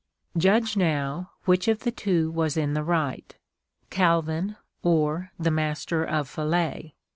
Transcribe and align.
"Judge, 0.35 0.75
now, 0.75 1.29
which 1.45 1.67
of 1.67 1.81
the 1.81 1.91
two 1.91 2.31
was 2.31 2.57
in 2.57 2.73
the 2.73 2.81
right— 2.83 3.37
Calvin 3.91 4.55
or 4.81 5.29
the 5.37 5.51
Master 5.51 6.03
of 6.03 6.27
Falais." 6.27 6.95